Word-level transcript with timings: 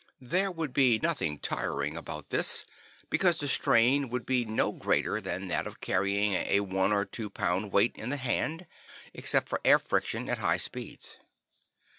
There 0.19 0.49
would 0.51 0.73
be 0.73 0.97
nothing 0.97 1.37
tiring 1.37 1.95
about 1.95 2.31
this, 2.31 2.65
because 3.11 3.37
the 3.37 3.47
strain 3.47 4.09
would 4.09 4.25
be 4.25 4.45
no 4.45 4.71
greater 4.71 5.21
than 5.21 5.47
that 5.49 5.67
of 5.67 5.79
carrying 5.79 6.33
a 6.33 6.61
one 6.61 6.91
or 6.91 7.05
two 7.05 7.29
pound 7.29 7.71
weight 7.71 7.95
in 7.95 8.09
the 8.09 8.17
hand, 8.17 8.65
except 9.13 9.47
for 9.47 9.61
air 9.63 9.77
friction 9.77 10.27
at 10.27 10.39
high 10.39 10.57
speeds. 10.57 11.17